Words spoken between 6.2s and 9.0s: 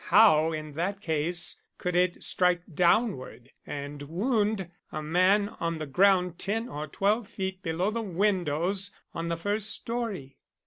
ten or twelve feet below the windows